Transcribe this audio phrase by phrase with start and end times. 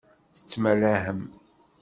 [0.35, 1.21] Tettmalahem.